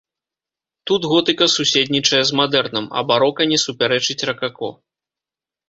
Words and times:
Тут 0.91 1.01
готыка 1.11 1.45
суседнічае 1.57 2.23
з 2.31 2.39
мадэрнам, 2.41 2.89
а 2.97 3.05
барока 3.13 3.41
не 3.55 3.61
супярэчыць 3.67 4.19
ракако. 4.33 4.69